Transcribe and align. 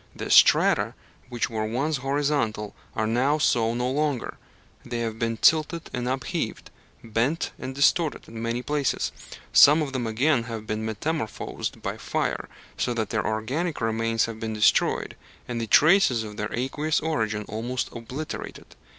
The 0.15 0.31
strata 0.31 0.95
which 1.29 1.47
were 1.47 1.63
once 1.67 1.97
horizontal 1.97 2.73
are 2.95 3.05
now 3.05 3.37
so 3.37 3.75
no 3.75 3.87
longer 3.91 4.39
they 4.83 5.01
have 5.01 5.19
been 5.19 5.37
tilted 5.37 5.91
and 5.93 6.07
upheaved, 6.07 6.71
bent 7.03 7.51
and 7.59 7.75
distorted, 7.75 8.27
in 8.27 8.41
many 8.41 8.63
places. 8.63 9.11
Some 9.53 9.83
of 9.83 9.93
them 9.93 10.07
again 10.07 10.45
have 10.45 10.65
been 10.65 10.83
metamorphosed 10.83 11.83
by 11.83 11.97
fire, 11.97 12.49
so 12.79 12.95
that 12.95 13.11
their 13.11 13.27
organic 13.27 13.79
remains 13.79 14.25
have 14.25 14.39
been 14.39 14.53
destroyed, 14.53 15.15
and 15.47 15.61
the 15.61 15.67
traces 15.67 16.23
of 16.23 16.35
their 16.35 16.51
aqueous 16.51 16.99
origin 16.99 17.43
almost 17.47 17.87
obliterated. 17.95 18.75